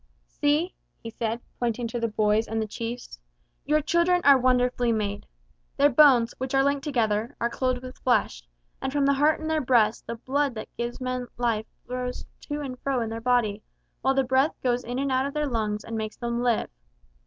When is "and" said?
2.47-2.59, 8.81-8.91, 12.61-12.79, 14.97-15.11, 15.83-15.95